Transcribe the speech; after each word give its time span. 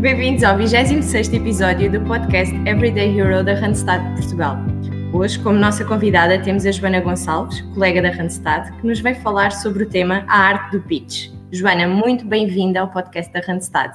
Bem-vindos 0.00 0.42
ao 0.44 0.56
26 0.56 1.30
episódio 1.34 1.92
do 1.92 2.00
podcast 2.00 2.54
Everyday 2.66 3.20
Hero 3.20 3.44
da 3.44 3.52
Randstad 3.52 4.00
Portugal. 4.14 4.56
Hoje, 5.12 5.38
como 5.38 5.58
nossa 5.58 5.84
convidada, 5.84 6.42
temos 6.42 6.64
a 6.64 6.72
Joana 6.72 7.00
Gonçalves, 7.00 7.60
colega 7.74 8.00
da 8.00 8.08
Randstad, 8.08 8.74
que 8.80 8.86
nos 8.86 9.00
vai 9.00 9.14
falar 9.14 9.52
sobre 9.52 9.84
o 9.84 9.88
tema 9.88 10.24
A 10.26 10.38
Arte 10.38 10.78
do 10.78 10.82
Pitch. 10.84 11.28
Joana, 11.52 11.86
muito 11.86 12.24
bem-vinda 12.24 12.80
ao 12.80 12.88
podcast 12.88 13.30
da 13.30 13.40
Randstad. 13.40 13.94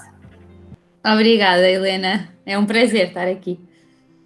Obrigada, 1.04 1.68
Helena. 1.68 2.29
É 2.46 2.56
um 2.56 2.67
prazer 2.67 3.08
estar 3.08 3.28
aqui. 3.28 3.60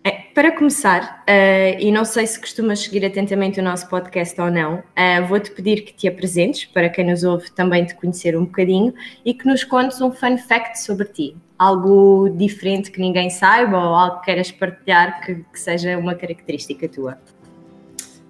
É, 0.02 0.12
para 0.34 0.56
começar, 0.56 1.24
uh, 1.28 1.78
e 1.78 1.92
não 1.92 2.06
sei 2.06 2.26
se 2.26 2.40
costumas 2.40 2.80
seguir 2.80 3.06
atentamente 3.06 3.60
o 3.60 3.64
nosso 3.64 3.90
podcast 3.90 4.40
ou 4.40 4.50
não, 4.50 4.76
uh, 4.76 5.28
vou-te 5.28 5.52
pedir 5.52 5.82
que 5.82 5.94
te 5.94 6.08
apresentes, 6.08 6.66
para 6.66 6.90
quem 6.90 7.06
nos 7.06 7.24
ouve 7.26 7.52
também 7.52 7.84
te 7.84 7.94
conhecer 7.96 8.38
um 8.38 8.46
bocadinho, 8.46 8.94
e 9.26 9.34
que 9.34 9.46
nos 9.46 9.66
contes 9.66 10.00
um 10.00 10.10
fun 10.10 10.38
fact 10.38 10.80
sobre 10.82 11.06
ti. 11.06 11.36
Algo 11.58 12.30
diferente 12.30 12.92
que 12.92 13.02
ninguém 13.02 13.30
saiba 13.30 13.78
ou 13.78 13.94
algo 13.94 14.20
que 14.20 14.26
queiras 14.26 14.50
partilhar 14.52 15.20
que, 15.26 15.36
que 15.36 15.60
seja 15.60 15.98
uma 15.98 16.16
característica 16.16 16.88
tua. 16.88 17.18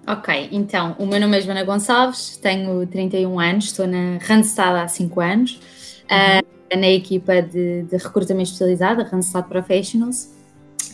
Ok, 0.08 0.48
então, 0.50 0.96
o 0.98 1.06
meu 1.06 1.20
nome 1.20 1.38
é 1.38 1.40
Joana 1.40 1.62
Gonçalves, 1.62 2.36
tenho 2.38 2.84
31 2.84 3.38
anos, 3.38 3.66
estou 3.66 3.86
na 3.86 4.18
Randstad 4.20 4.74
há 4.82 4.88
5 4.88 5.20
anos, 5.20 5.60
uh, 6.06 6.76
na 6.76 6.88
equipa 6.88 7.40
de, 7.40 7.82
de 7.84 7.96
recrutamento 7.96 8.50
especializado, 8.50 9.04
Randstad 9.04 9.46
Professionals, 9.46 10.39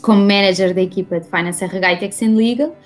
como 0.07 0.21
manager 0.21 0.73
da 0.73 0.81
equipa 0.81 1.19
de 1.19 1.27
Finance 1.27 1.65
RH 1.65 1.93
e 1.93 1.97
Tax 1.99 2.23
and 2.23 2.37
Legal. 2.37 2.77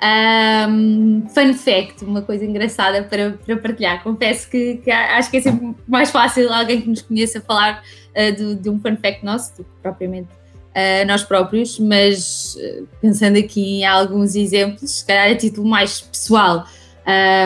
Um, 0.00 1.26
fun 1.28 1.54
fact, 1.54 2.04
uma 2.04 2.20
coisa 2.20 2.44
engraçada 2.44 3.02
para, 3.02 3.32
para 3.44 3.56
partilhar. 3.56 4.02
Confesso 4.02 4.48
que, 4.50 4.76
que, 4.76 4.90
acho 4.90 5.30
que 5.30 5.38
é 5.38 5.40
sempre 5.40 5.74
mais 5.88 6.10
fácil 6.10 6.52
alguém 6.52 6.82
que 6.82 6.90
nos 6.90 7.00
conheça 7.00 7.40
falar 7.40 7.82
uh, 8.10 8.36
de, 8.36 8.54
de, 8.56 8.68
um 8.68 8.78
fun 8.78 8.96
fact 8.96 9.24
nosso 9.24 9.56
do 9.56 9.64
que 9.64 9.70
propriamente 9.82 10.28
uh, 10.28 11.06
nós 11.06 11.24
próprios, 11.24 11.80
mas 11.80 12.54
uh, 12.56 12.86
pensando 13.00 13.38
aqui 13.38 13.80
em 13.80 13.86
alguns 13.86 14.36
exemplos, 14.36 14.90
se 14.90 15.06
calhar 15.06 15.30
a 15.32 15.34
título 15.34 15.66
mais 15.66 16.02
pessoal, 16.02 16.66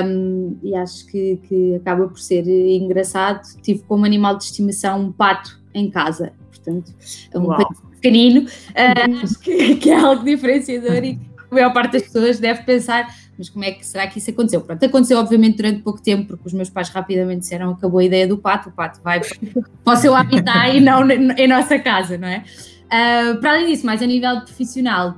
um, 0.04 0.58
e 0.64 0.74
acho 0.74 1.06
que, 1.06 1.38
que 1.48 1.76
acaba 1.76 2.08
por 2.08 2.18
ser 2.18 2.44
engraçado. 2.48 3.40
Tive 3.62 3.84
como 3.84 4.04
animal 4.04 4.36
de 4.36 4.44
estimação 4.44 5.00
um 5.00 5.12
pato 5.12 5.62
em 5.72 5.88
casa, 5.88 6.32
portanto, 6.50 6.92
é 7.32 7.38
um 7.38 7.46
pato 7.46 7.91
pequenino, 8.02 8.42
uh, 8.42 9.22
acho 9.22 9.38
que, 9.40 9.76
que, 9.76 9.90
é 9.90 9.96
algo 9.96 10.24
diferenciador 10.24 11.04
e 11.04 11.20
a 11.50 11.54
maior 11.54 11.72
parte 11.72 11.92
das 11.92 12.02
pessoas 12.02 12.40
deve 12.40 12.62
pensar, 12.62 13.06
mas 13.38 13.48
como 13.48 13.64
é 13.64 13.70
que 13.70 13.86
será 13.86 14.06
que 14.06 14.18
isso 14.18 14.30
aconteceu? 14.30 14.60
Pronto, 14.60 14.84
aconteceu 14.84 15.18
obviamente 15.18 15.56
durante 15.56 15.82
pouco 15.82 16.02
tempo, 16.02 16.28
porque 16.28 16.46
os 16.46 16.52
meus 16.52 16.68
pais 16.68 16.88
rapidamente 16.88 17.40
disseram 17.40 17.70
acabou 17.70 18.00
a 18.00 18.04
ideia 18.04 18.26
do 18.26 18.36
pato, 18.36 18.70
o 18.70 18.72
pato 18.72 19.00
vai 19.02 19.20
para 19.84 19.94
o 19.94 19.96
seu 19.96 20.14
habitat 20.14 20.76
e 20.76 20.80
não 20.80 21.08
em 21.10 21.46
nossa 21.46 21.78
casa, 21.78 22.18
não 22.18 22.28
é? 22.28 22.44
Uh, 22.86 23.40
para 23.40 23.52
além 23.52 23.68
disso, 23.68 23.86
mais 23.86 24.02
a 24.02 24.06
nível 24.06 24.40
profissional, 24.42 25.16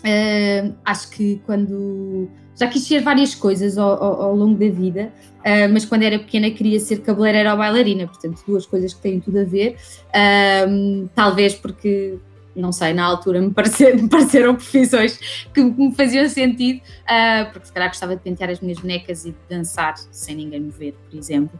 uh, 0.00 0.74
acho 0.84 1.10
que 1.10 1.42
quando 1.44 2.30
já 2.60 2.68
quis 2.68 2.82
ser 2.82 3.00
várias 3.00 3.34
coisas 3.34 3.78
ao, 3.78 3.90
ao, 3.90 4.22
ao 4.22 4.36
longo 4.36 4.58
da 4.58 4.68
vida, 4.68 5.10
uh, 5.38 5.72
mas 5.72 5.86
quando 5.86 6.02
era 6.02 6.18
pequena 6.18 6.50
queria 6.50 6.78
ser 6.78 7.00
cabeleireira 7.00 7.52
ou 7.52 7.56
bailarina, 7.56 8.06
portanto, 8.06 8.42
duas 8.46 8.66
coisas 8.66 8.92
que 8.92 9.00
têm 9.00 9.18
tudo 9.18 9.40
a 9.40 9.44
ver. 9.44 9.76
Uh, 10.08 11.08
talvez 11.14 11.54
porque, 11.54 12.18
não 12.54 12.70
sei, 12.70 12.92
na 12.92 13.02
altura 13.04 13.40
me, 13.40 13.50
parecer, 13.50 13.96
me 14.00 14.10
pareceram 14.10 14.54
profissões 14.54 15.18
que 15.54 15.64
me 15.64 15.94
faziam 15.94 16.28
sentido, 16.28 16.80
uh, 16.80 17.50
porque 17.50 17.66
se 17.66 17.72
calhar 17.72 17.88
gostava 17.88 18.14
de 18.14 18.20
pentear 18.20 18.50
as 18.50 18.60
minhas 18.60 18.78
bonecas 18.78 19.24
e 19.24 19.30
de 19.30 19.38
dançar 19.48 19.94
sem 20.10 20.36
ninguém 20.36 20.60
me 20.60 20.70
ver, 20.70 20.94
por 21.08 21.18
exemplo. 21.18 21.58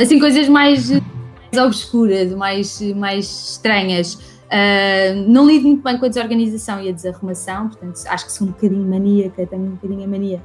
assim, 0.00 0.20
coisas 0.20 0.48
mais, 0.48 0.88
mais 0.88 1.66
obscuras, 1.66 2.32
mais, 2.32 2.80
mais 2.94 3.50
estranhas. 3.50 4.29
Uh, 4.50 5.14
não 5.28 5.46
lido 5.46 5.68
muito 5.68 5.82
bem 5.84 5.96
com 5.96 6.06
a 6.06 6.08
desorganização 6.08 6.82
e 6.82 6.88
a 6.88 6.92
desarrumação, 6.92 7.68
portanto, 7.68 8.00
acho 8.04 8.26
que 8.26 8.32
sou 8.32 8.48
um 8.48 8.50
bocadinho 8.50 8.84
maníaca, 8.84 9.46
tenho 9.46 9.62
um 9.62 9.70
bocadinho 9.70 10.04
a 10.04 10.08
mania 10.08 10.42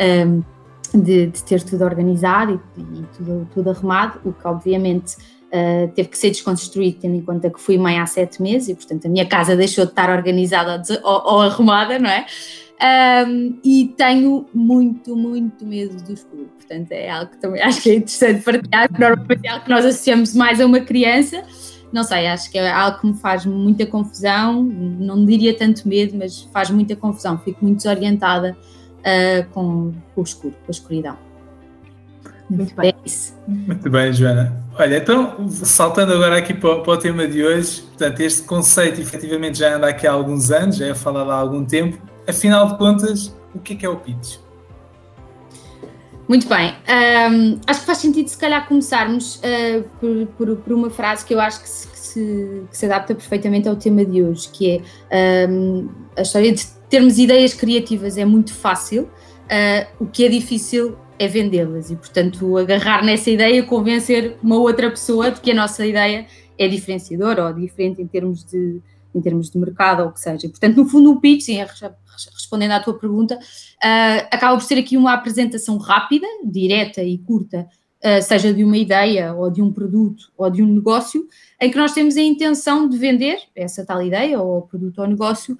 um, 0.00 0.42
de, 0.94 1.26
de, 1.26 1.42
ter 1.42 1.60
tudo 1.64 1.84
organizado 1.84 2.62
e, 2.76 2.80
e, 2.80 3.04
tudo, 3.16 3.48
tudo 3.52 3.70
arrumado, 3.70 4.20
o 4.24 4.32
que 4.32 4.46
obviamente 4.46 5.16
uh, 5.48 5.88
teve 5.92 6.08
que 6.08 6.16
ser 6.16 6.30
desconstruído, 6.30 6.98
tendo 7.00 7.16
em 7.16 7.20
conta 7.20 7.50
que 7.50 7.60
fui 7.60 7.76
mãe 7.76 7.98
há 7.98 8.06
sete 8.06 8.40
meses 8.40 8.68
e, 8.68 8.74
portanto, 8.76 9.06
a 9.06 9.08
minha 9.08 9.26
casa 9.26 9.56
deixou 9.56 9.84
de 9.84 9.90
estar 9.90 10.08
organizada 10.08 10.80
ou, 11.02 11.34
ou 11.34 11.40
arrumada, 11.40 11.98
não 11.98 12.08
é? 12.08 12.26
Um, 12.80 13.58
e 13.64 13.92
tenho 13.96 14.46
muito, 14.54 15.16
muito 15.16 15.66
medo 15.66 15.96
do 16.04 16.12
escuro. 16.12 16.48
Portanto, 16.56 16.92
é 16.92 17.10
algo 17.10 17.32
que 17.32 17.38
também 17.38 17.60
acho 17.62 17.82
que 17.82 17.90
é 17.90 17.94
interessante 17.96 18.44
partilhar, 18.44 18.88
normalmente 18.96 19.46
é 19.46 19.50
algo 19.50 19.64
que 19.64 19.70
nós 19.70 19.84
associamos 19.84 20.32
mais 20.32 20.60
a 20.60 20.66
uma 20.66 20.78
criança 20.80 21.42
não 21.92 22.02
sei, 22.04 22.26
acho 22.26 22.50
que 22.50 22.58
é 22.58 22.70
algo 22.70 22.98
que 23.00 23.06
me 23.06 23.14
faz 23.14 23.46
muita 23.46 23.86
confusão, 23.86 24.62
não 24.62 25.24
diria 25.24 25.56
tanto 25.56 25.88
medo, 25.88 26.16
mas 26.16 26.42
faz 26.52 26.70
muita 26.70 26.94
confusão, 26.94 27.38
fico 27.38 27.64
muito 27.64 27.78
desorientada 27.78 28.56
uh, 28.98 29.48
com, 29.50 29.92
com, 30.14 30.20
o 30.20 30.24
escuro, 30.24 30.54
com 30.54 30.68
a 30.68 30.70
escuridão. 30.70 31.16
Muito 32.48 32.74
bem. 32.74 32.90
É 32.90 32.94
isso. 33.04 33.34
Muito 33.46 33.90
bem, 33.90 34.12
Joana. 34.12 34.64
Olha, 34.78 34.96
então, 34.96 35.48
saltando 35.48 36.14
agora 36.14 36.38
aqui 36.38 36.54
para, 36.54 36.80
para, 36.80 36.92
o 36.92 36.96
tema 36.96 37.26
de 37.26 37.44
hoje, 37.44 37.82
portanto, 37.82 38.20
este 38.20 38.42
conceito 38.42 39.00
efetivamente 39.00 39.58
já 39.58 39.76
anda 39.76 39.88
aqui 39.88 40.06
há 40.06 40.12
alguns 40.12 40.50
anos, 40.50 40.76
já 40.76 40.86
é 40.86 40.94
falado 40.94 41.30
há 41.30 41.34
algum 41.34 41.64
tempo. 41.64 41.98
Afinal 42.26 42.68
de 42.68 42.78
contas, 42.78 43.34
o 43.54 43.58
que 43.58 43.74
é, 43.74 43.76
que 43.76 43.86
é 43.86 43.88
o 43.88 43.96
pitch? 43.96 44.38
Muito 46.28 46.46
bem. 46.46 46.74
Um, 47.32 47.58
acho 47.66 47.80
que 47.80 47.86
faz 47.86 47.98
sentido, 47.98 48.28
se 48.28 48.36
calhar, 48.36 48.68
começarmos 48.68 49.36
uh, 49.36 49.82
por, 49.98 50.26
por, 50.36 50.56
por, 50.56 50.72
uma 50.74 50.90
frase 50.90 51.24
que 51.24 51.32
eu 51.32 51.40
acho 51.40 51.62
que 51.62 51.68
se, 51.68 51.88
que 51.88 51.98
se, 51.98 52.62
que 52.70 52.76
se 52.76 52.84
adapta 52.84 53.14
perfeitamente 53.14 53.66
ao 53.66 53.74
tema 53.74 54.04
de 54.04 54.22
hoje, 54.22 54.50
que 54.50 54.82
é 55.10 55.48
um, 55.48 55.88
a 56.14 56.20
história 56.20 56.52
de 56.52 56.66
termos 56.90 57.18
ideias 57.18 57.54
criativas 57.54 58.18
é 58.18 58.26
muito 58.26 58.52
fácil, 58.52 59.04
uh, 59.04 59.86
o 59.98 60.06
que 60.06 60.26
é 60.26 60.28
difícil 60.28 60.98
é 61.18 61.26
vendê-las 61.26 61.90
e, 61.90 61.96
portanto, 61.96 62.58
agarrar 62.58 63.02
nessa 63.02 63.30
ideia 63.30 63.62
convencer 63.62 64.36
uma 64.42 64.58
outra 64.58 64.90
pessoa 64.90 65.30
de 65.30 65.40
que 65.40 65.50
a 65.50 65.54
nossa 65.54 65.86
ideia 65.86 66.26
é 66.58 66.68
diferenciadora 66.68 67.46
ou 67.46 67.54
diferente 67.54 68.02
em 68.02 68.06
termos 68.06 68.44
de, 68.44 68.82
em 69.14 69.20
termos 69.20 69.50
de 69.50 69.58
mercado 69.58 70.02
ou 70.02 70.08
o 70.08 70.12
que 70.12 70.20
seja. 70.20 70.48
Portanto, 70.48 70.76
no 70.76 70.86
fundo, 70.86 71.12
o 71.12 71.20
pitch, 71.20 71.42
sim, 71.42 71.58
respondendo 72.34 72.72
à 72.72 72.80
tua 72.80 72.98
pergunta, 72.98 73.36
uh, 73.36 74.28
acaba 74.30 74.56
por 74.56 74.64
ser 74.64 74.78
aqui 74.78 74.96
uma 74.96 75.12
apresentação 75.12 75.76
rápida, 75.78 76.26
direta 76.44 77.02
e 77.02 77.18
curta, 77.18 77.66
uh, 78.04 78.22
seja 78.22 78.52
de 78.52 78.64
uma 78.64 78.76
ideia 78.76 79.32
ou 79.34 79.50
de 79.50 79.62
um 79.62 79.72
produto 79.72 80.32
ou 80.36 80.50
de 80.50 80.62
um 80.62 80.66
negócio, 80.66 81.26
em 81.60 81.70
que 81.70 81.76
nós 81.76 81.92
temos 81.92 82.16
a 82.16 82.22
intenção 82.22 82.88
de 82.88 82.96
vender 82.96 83.38
essa 83.54 83.84
tal 83.84 84.02
ideia 84.02 84.40
ou 84.40 84.62
produto 84.62 85.00
ou 85.00 85.06
negócio 85.06 85.56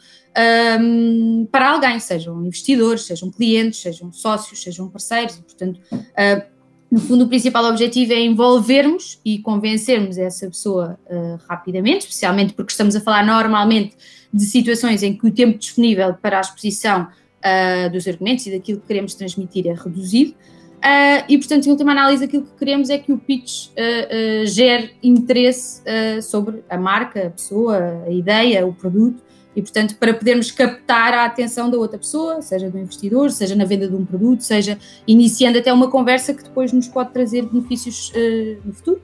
um, 0.80 1.46
para 1.50 1.70
alguém, 1.70 1.98
sejam 1.98 2.44
investidores, 2.44 3.02
sejam 3.06 3.30
clientes, 3.30 3.80
sejam 3.80 4.12
sócios, 4.12 4.62
sejam 4.62 4.88
parceiros, 4.88 5.36
e, 5.36 5.42
portanto. 5.42 5.80
Uh, 5.92 6.57
no 6.90 6.98
fundo, 6.98 7.24
o 7.24 7.28
principal 7.28 7.64
objetivo 7.66 8.14
é 8.14 8.20
envolvermos 8.20 9.20
e 9.22 9.38
convencermos 9.38 10.16
essa 10.16 10.46
pessoa 10.46 10.98
uh, 11.06 11.38
rapidamente, 11.48 12.06
especialmente 12.06 12.54
porque 12.54 12.72
estamos 12.72 12.96
a 12.96 13.00
falar 13.00 13.24
normalmente 13.26 13.94
de 14.32 14.44
situações 14.44 15.02
em 15.02 15.14
que 15.14 15.26
o 15.26 15.30
tempo 15.30 15.58
disponível 15.58 16.14
para 16.14 16.38
a 16.38 16.40
exposição 16.40 17.02
uh, 17.04 17.90
dos 17.90 18.08
argumentos 18.08 18.46
e 18.46 18.52
daquilo 18.52 18.80
que 18.80 18.86
queremos 18.86 19.14
transmitir 19.14 19.66
é 19.66 19.74
reduzido. 19.74 20.32
Uh, 20.78 21.24
e, 21.28 21.36
portanto, 21.36 21.66
em 21.66 21.70
última 21.70 21.92
análise, 21.92 22.24
aquilo 22.24 22.44
que 22.44 22.56
queremos 22.58 22.88
é 22.88 22.96
que 22.96 23.12
o 23.12 23.18
pitch 23.18 23.70
gere 24.46 24.94
interesse 25.02 25.82
sobre 26.22 26.62
a 26.70 26.78
marca, 26.78 27.26
a 27.26 27.30
pessoa, 27.30 28.04
a 28.06 28.10
ideia, 28.10 28.66
o 28.66 28.72
produto, 28.72 29.22
e, 29.56 29.62
portanto, 29.62 29.96
para 29.96 30.14
podermos 30.14 30.50
captar 30.50 31.12
a 31.14 31.24
atenção 31.24 31.70
da 31.70 31.76
outra 31.76 31.98
pessoa, 31.98 32.40
seja 32.42 32.70
do 32.70 32.78
investidor, 32.78 33.30
seja 33.30 33.56
na 33.56 33.64
venda 33.64 33.88
de 33.88 33.94
um 33.94 34.04
produto, 34.04 34.42
seja 34.42 34.78
iniciando 35.06 35.58
até 35.58 35.72
uma 35.72 35.90
conversa 35.90 36.32
que 36.32 36.44
depois 36.44 36.72
nos 36.72 36.86
pode 36.86 37.12
trazer 37.12 37.42
benefícios 37.42 38.12
no 38.64 38.72
futuro. 38.72 39.00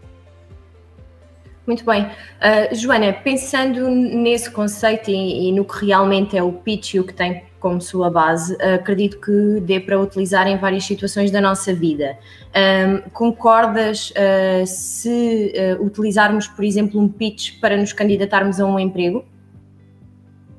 Muito 1.67 1.85
bem. 1.85 2.05
Uh, 2.05 2.75
Joana, 2.75 3.13
pensando 3.13 3.89
nesse 3.89 4.51
conceito 4.51 5.11
e, 5.11 5.49
e, 5.49 5.53
no 5.53 5.65
que 5.65 5.87
realmente 5.87 6.37
é 6.37 6.43
o 6.43 6.53
pitch 6.53 6.95
e 6.95 7.01
o 7.01 7.05
que 7.05 7.15
tem 7.15 7.43
como 7.59 7.81
sua 7.81 8.11
base, 8.11 8.55
uh, 8.57 8.75
acredito 8.75 9.19
que 9.19 9.61
dê 9.61 9.81
para 9.81 9.99
utilizar 9.99 10.47
em 10.47 10.59
várias 10.59 10.85
situações 10.85 11.31
da 11.31 11.41
nossa 11.41 11.73
vida. 11.73 12.19
Um, 12.55 13.09
concordas 13.11 14.11
uh, 14.11 14.67
se 14.67 15.55
utilizarmos, 15.81 16.47
por 16.47 16.65
exemplo, 16.65 17.01
um 17.01 17.09
pitch 17.09 17.59
para 17.61 17.77
nos 17.79 17.95
candidatarmos 17.95 18.61
a 18.61 18.67
um 18.67 18.79
emprego? 18.79 19.25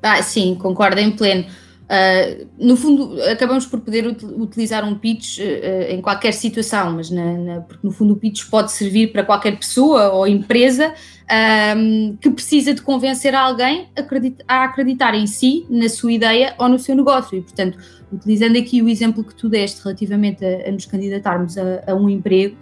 Ah, 0.06 0.22
sim, 0.22 0.54
concordo 0.54 1.00
em 1.00 1.10
pleno. 1.10 1.44
Uh, 1.86 2.48
no 2.58 2.76
fundo, 2.76 3.22
acabamos 3.30 3.64
por 3.64 3.78
poder 3.78 4.08
utilizar 4.08 4.84
um 4.84 4.96
pitch 4.96 5.38
uh, 5.38 5.92
em 5.92 6.00
qualquer 6.00 6.32
situação, 6.32 6.94
mas 6.94 7.10
na, 7.10 7.38
na, 7.38 7.60
porque 7.60 7.86
no 7.86 7.92
fundo 7.92 8.14
o 8.14 8.16
pitch 8.16 8.50
pode 8.50 8.72
servir 8.72 9.12
para 9.12 9.22
qualquer 9.22 9.56
pessoa 9.56 10.10
ou 10.10 10.26
empresa 10.26 10.92
que 12.20 12.30
precisa 12.30 12.72
de 12.72 12.80
convencer 12.82 13.34
alguém 13.34 13.88
a 13.96 14.02
a 14.46 14.64
acreditar 14.64 15.12
em 15.12 15.26
si, 15.26 15.66
na 15.68 15.88
sua 15.88 16.12
ideia 16.12 16.54
ou 16.56 16.68
no 16.68 16.78
seu 16.78 16.94
negócio. 16.94 17.36
E, 17.36 17.40
portanto, 17.40 17.76
utilizando 18.12 18.56
aqui 18.56 18.80
o 18.80 18.88
exemplo 18.88 19.24
que 19.24 19.34
tu 19.34 19.48
deste 19.48 19.82
relativamente 19.82 20.44
a, 20.44 20.68
a 20.68 20.70
nos 20.70 20.86
candidatarmos 20.86 21.58
a, 21.58 21.82
a 21.88 21.94
um 21.96 22.08
emprego, 22.08 22.56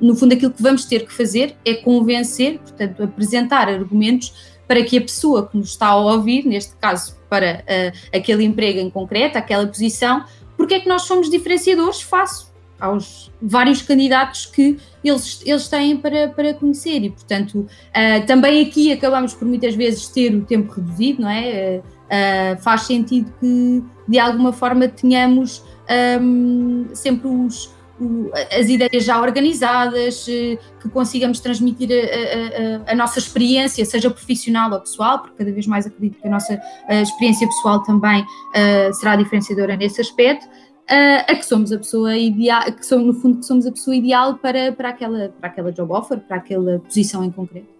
no 0.00 0.16
fundo 0.16 0.34
aquilo 0.34 0.50
que 0.50 0.60
vamos 0.60 0.86
ter 0.86 1.06
que 1.06 1.12
fazer 1.12 1.54
é 1.64 1.74
convencer, 1.74 2.58
portanto, 2.58 3.04
apresentar 3.04 3.68
argumentos 3.68 4.55
para 4.66 4.82
que 4.82 4.98
a 4.98 5.00
pessoa 5.00 5.46
que 5.46 5.56
nos 5.56 5.70
está 5.70 5.88
a 5.88 5.96
ouvir, 5.96 6.44
neste 6.44 6.74
caso 6.76 7.16
para 7.28 7.64
uh, 7.64 8.16
aquele 8.16 8.44
emprego 8.44 8.78
em 8.78 8.90
concreto, 8.90 9.38
aquela 9.38 9.66
posição, 9.66 10.24
porque 10.56 10.74
é 10.74 10.80
que 10.80 10.88
nós 10.88 11.02
somos 11.02 11.30
diferenciadores 11.30 12.02
face 12.02 12.46
aos 12.78 13.32
vários 13.40 13.80
candidatos 13.80 14.46
que 14.46 14.78
eles, 15.02 15.42
eles 15.46 15.68
têm 15.68 15.96
para, 15.96 16.28
para 16.28 16.52
conhecer 16.54 17.02
e, 17.02 17.10
portanto, 17.10 17.60
uh, 17.60 18.26
também 18.26 18.66
aqui 18.66 18.92
acabamos 18.92 19.34
por 19.34 19.46
muitas 19.46 19.74
vezes 19.74 20.08
ter 20.08 20.34
o 20.34 20.44
tempo 20.44 20.72
reduzido, 20.72 21.22
não 21.22 21.30
é? 21.30 21.80
Uh, 22.06 22.62
faz 22.62 22.82
sentido 22.82 23.32
que 23.40 23.82
de 24.06 24.18
alguma 24.18 24.52
forma 24.52 24.86
tenhamos 24.86 25.64
um, 26.20 26.86
sempre 26.94 27.28
os, 27.28 27.74
as 28.58 28.68
ideias 28.68 29.04
já 29.04 29.20
organizadas, 29.20 30.26
eh, 30.28 30.58
que 30.80 30.88
consigamos 30.90 31.40
transmitir 31.40 31.88
a, 31.90 32.90
a, 32.90 32.92
a, 32.92 32.94
nossa 32.94 33.18
experiência, 33.18 33.84
seja 33.84 34.10
profissional 34.10 34.70
ou 34.70 34.80
pessoal, 34.80 35.20
porque 35.20 35.36
cada 35.38 35.52
vez 35.52 35.66
mais 35.66 35.86
acredito 35.86 36.20
que 36.20 36.28
a 36.28 36.30
nossa 36.30 36.60
experiência 36.90 37.46
pessoal 37.46 37.82
também 37.82 38.22
uh, 38.22 38.94
será 38.94 39.16
diferenciadora 39.16 39.76
nesse 39.76 40.00
aspecto, 40.00 40.46
uh, 40.46 41.24
a 41.26 41.34
que 41.34 41.44
somos 41.44 41.72
a 41.72 41.78
pessoa 41.78 42.16
ideal, 42.16 42.62
que 42.72 42.84
somos, 42.84 43.06
no 43.06 43.14
fundo 43.14 43.38
que 43.38 43.46
somos 43.46 43.66
a 43.66 43.72
pessoa 43.72 43.96
ideal 43.96 44.34
para, 44.34 44.72
para, 44.72 44.90
aquela, 44.90 45.28
para 45.40 45.48
aquela 45.48 45.72
job 45.72 45.92
offer, 45.92 46.20
para 46.20 46.36
aquela 46.36 46.78
posição 46.80 47.24
em 47.24 47.30
concreto. 47.30 47.74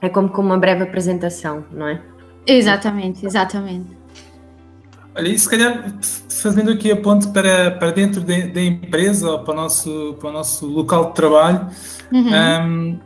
É 0.00 0.08
como 0.08 0.28
com 0.28 0.42
uma 0.42 0.58
breve 0.58 0.82
apresentação, 0.82 1.64
não 1.70 1.86
é? 1.86 2.00
Exatamente, 2.46 3.26
exatamente. 3.26 3.99
Olha, 5.14 5.28
e 5.28 5.38
se 5.38 5.48
calhar 5.48 5.92
fazendo 6.28 6.70
aqui 6.70 6.90
a 6.90 6.96
ponte 6.96 7.28
para, 7.28 7.72
para 7.72 7.90
dentro 7.90 8.20
da 8.20 8.62
empresa 8.62 9.30
ou 9.30 9.38
para 9.40 9.52
o, 9.52 9.56
nosso, 9.56 10.16
para 10.20 10.30
o 10.30 10.32
nosso 10.32 10.66
local 10.66 11.06
de 11.06 11.14
trabalho, 11.14 11.68
uhum. 12.12 12.30
um, 12.32 13.00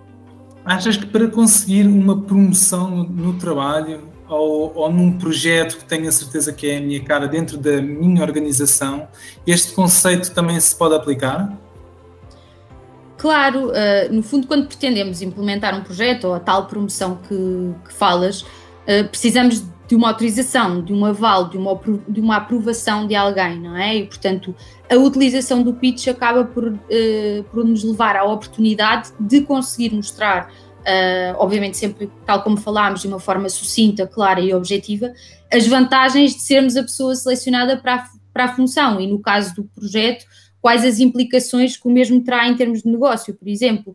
achas 0.65 0.97
que 0.97 1.07
para 1.07 1.29
conseguir 1.29 1.87
uma 1.87 2.21
promoção 2.21 2.91
no, 2.91 3.05
no 3.05 3.33
trabalho 3.35 4.03
ou, 4.29 4.73
ou, 4.75 4.93
num 4.93 5.19
projeto 5.19 5.79
que 5.79 5.85
tenha 5.85 6.11
certeza 6.13 6.53
que 6.53 6.67
é 6.67 6.79
a 6.79 6.81
minha 6.81 7.03
cara 7.03 7.27
dentro 7.27 7.57
da 7.57 7.81
minha 7.81 8.23
organização, 8.23 9.09
este 9.47 9.73
conceito 9.73 10.31
também 10.33 10.59
se 10.61 10.77
pode 10.77 10.95
aplicar? 10.95 11.57
Claro, 13.17 13.69
uh, 13.69 14.13
no 14.13 14.23
fundo, 14.23 14.47
quando 14.47 14.67
pretendemos 14.67 15.23
implementar 15.23 15.75
um 15.75 15.83
projeto 15.83 16.25
ou 16.25 16.35
a 16.35 16.41
tal 16.41 16.67
promoção 16.67 17.19
que, 17.27 17.75
que 17.87 17.95
falas, 17.95 18.43
uh, 18.43 19.09
precisamos 19.11 19.63
de 19.63 19.74
uma 19.95 20.09
autorização, 20.09 20.81
de 20.83 20.93
um 20.93 21.05
aval, 21.05 21.49
de 21.49 21.59
uma, 21.59 21.79
de 22.09 22.21
uma 22.21 22.37
aprovação 22.37 23.07
de 23.07 23.15
alguém, 23.15 23.61
não 23.61 23.77
é? 23.77 23.97
E, 23.97 24.07
portanto, 24.07 24.55
a 24.91 24.95
utilização 24.95 25.63
do 25.63 25.75
pitch 25.75 26.07
acaba 26.09 26.45
por, 26.45 26.69
uh, 26.69 27.45
por 27.51 27.65
nos 27.65 27.83
levar 27.83 28.17
à 28.17 28.25
oportunidade 28.25 29.13
de 29.19 29.41
conseguir 29.43 29.95
mostrar, 29.95 30.49
uh, 30.49 31.37
obviamente 31.37 31.77
sempre, 31.77 32.11
tal 32.25 32.43
como 32.43 32.57
falámos, 32.57 33.03
de 33.03 33.09
uma 33.09 33.19
forma 33.19 33.49
sucinta, 33.49 34.07
clara 34.07 34.41
e 34.41 34.55
objetiva, 34.55 35.13
as 35.53 35.67
vantagens 35.67 36.35
de 36.35 36.41
sermos 36.41 36.77
a 36.77 36.83
pessoa 36.83 37.15
selecionada 37.15 37.77
para 37.77 37.97
a, 37.97 38.05
para 38.33 38.45
a 38.45 38.55
função 38.55 39.01
e, 39.01 39.07
no 39.07 39.21
caso 39.21 39.55
do 39.55 39.65
projeto, 39.65 40.25
quais 40.65 40.83
as 40.83 40.99
implicações 40.99 41.77
que 41.77 41.87
o 41.87 41.91
mesmo 41.91 42.19
terá 42.25 42.49
em 42.49 42.57
termos 42.57 42.83
de 42.83 42.89
negócio, 42.89 43.35
por 43.35 43.47
exemplo. 43.47 43.95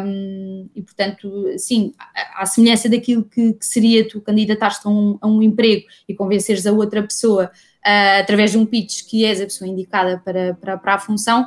Um, 0.00 0.66
e, 0.74 0.80
portanto, 0.80 1.44
sim, 1.58 1.92
à 2.34 2.46
semelhança 2.46 2.88
daquilo 2.88 3.24
que, 3.24 3.52
que 3.52 3.66
seria 3.66 4.08
tu 4.08 4.18
candidatares 4.22 4.78
a 4.86 4.88
um, 4.88 5.18
a 5.20 5.28
um 5.28 5.42
emprego 5.42 5.84
e 6.08 6.14
convenceres 6.14 6.66
a 6.66 6.72
outra 6.72 7.02
pessoa 7.02 7.52
uh, 7.84 8.20
através 8.20 8.52
de 8.52 8.56
um 8.56 8.64
pitch 8.64 9.02
que 9.06 9.26
és 9.26 9.38
a 9.38 9.44
pessoa 9.44 9.68
indicada 9.68 10.16
para, 10.24 10.54
para, 10.54 10.78
para 10.78 10.94
a 10.94 10.98
função, 10.98 11.46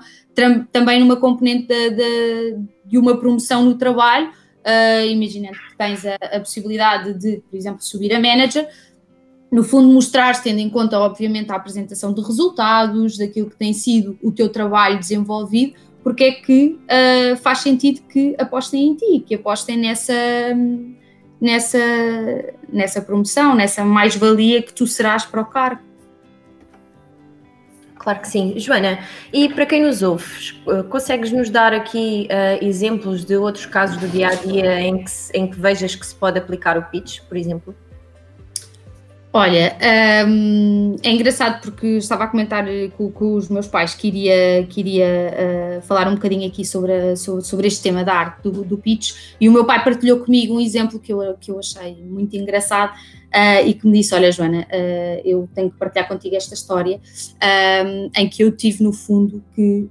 também 0.72 1.00
numa 1.00 1.16
componente 1.16 1.66
de, 1.66 1.90
de, 1.90 2.58
de, 2.86 2.98
uma 3.00 3.18
promoção 3.18 3.66
no 3.66 3.74
trabalho, 3.74 4.30
uh, 4.30 5.08
imaginando 5.08 5.58
que 5.58 5.76
tens 5.76 6.06
a, 6.06 6.18
a 6.22 6.40
possibilidade 6.40 7.16
de, 7.16 7.42
por 7.50 7.58
exemplo, 7.58 7.82
subir 7.82 8.14
a 8.14 8.20
manager, 8.20 8.70
no 9.56 9.64
fundo, 9.64 9.88
mostrar, 9.88 10.44
tendo 10.44 10.60
em 10.60 10.70
conta, 10.70 11.00
obviamente, 11.00 11.50
a 11.50 11.56
apresentação 11.56 12.14
de 12.14 12.22
resultados, 12.22 13.18
daquilo 13.18 13.50
que 13.50 13.56
tem 13.56 13.72
sido 13.72 14.20
o 14.22 14.30
teu 14.30 14.50
trabalho 14.50 15.00
desenvolvido, 15.00 15.76
porque 16.04 16.26
é 16.26 16.32
que 16.34 16.78
uh, 16.84 17.38
faz 17.38 17.60
sentido 17.60 18.02
que 18.02 18.36
apostem 18.38 18.90
em 18.90 18.96
ti, 18.96 19.24
que 19.26 19.36
apostem 19.36 19.78
nessa, 19.78 20.14
nessa, 21.40 21.80
nessa 22.68 23.02
promoção, 23.02 23.56
nessa 23.56 23.86
mais-valia 23.86 24.62
que 24.62 24.74
tu 24.74 24.86
serás 24.86 25.26
para 25.26 25.40
o 25.42 25.46
cargo. 25.46 25.82
Claro 27.98 28.20
que 28.20 28.28
sim. 28.28 28.60
Joana, 28.60 29.00
e 29.32 29.48
para 29.48 29.66
quem 29.66 29.82
nos 29.82 30.04
ouve, 30.04 30.26
ah, 30.68 30.84
consegues 30.84 31.32
nos 31.32 31.50
dar 31.50 31.74
aqui 31.74 32.28
uh, 32.30 32.64
exemplos 32.64 33.24
de 33.24 33.38
outros 33.38 33.66
casos 33.66 33.96
do 33.96 34.08
dia 34.10 34.28
a 34.28 34.36
dia 34.36 34.82
em 34.82 35.02
que, 35.02 35.12
em 35.34 35.50
que 35.50 35.58
vejas 35.58 35.96
que 35.96 36.06
se 36.06 36.14
pode 36.14 36.38
aplicar 36.38 36.78
o 36.78 36.84
pitch, 36.84 37.22
por 37.22 37.38
exemplo? 37.38 37.74
Olha, 39.38 39.78
um, 40.30 40.96
é 41.04 41.12
engraçado 41.12 41.60
porque 41.60 41.98
estava 41.98 42.24
a 42.24 42.28
comentar 42.28 42.66
com, 42.96 43.12
com 43.12 43.34
os 43.36 43.50
meus 43.50 43.68
pais 43.68 43.94
que 43.94 44.08
iria, 44.08 44.66
que 44.70 44.80
iria 44.80 45.06
uh, 45.78 45.82
falar 45.82 46.08
um 46.08 46.16
bocadinho 46.16 46.48
aqui 46.48 46.64
sobre, 46.64 46.94
a, 46.94 47.18
sobre, 47.18 47.44
sobre, 47.44 47.68
este 47.68 47.84
tema 47.84 48.06
da 48.06 48.14
arte 48.14 48.44
do, 48.44 48.64
do 48.64 48.78
pitch 48.78 49.14
e 49.42 49.50
o 49.50 49.52
meu 49.52 49.66
pai 49.66 49.84
partilhou 49.84 50.20
comigo 50.20 50.56
um 50.56 50.62
exemplo 50.62 51.02
que 51.02 51.12
eu, 51.12 51.36
que 51.38 51.52
eu 51.52 51.60
achei 51.60 52.02
muito 52.06 52.34
engraçado 52.38 52.94
uh, 52.94 53.68
e 53.68 53.74
que 53.74 53.86
me 53.86 54.00
disse, 54.00 54.16
olha 54.16 54.32
Joana, 54.32 54.66
uh, 54.72 55.22
eu 55.26 55.50
tenho 55.54 55.70
que 55.70 55.78
partilhar 55.78 56.08
contigo 56.08 56.34
esta 56.34 56.54
história 56.54 57.02
um, 57.86 58.10
em 58.16 58.30
que 58.30 58.42
eu 58.42 58.56
tive 58.56 58.86
no 58.86 58.94
fundo 58.94 59.44
que, 59.54 59.90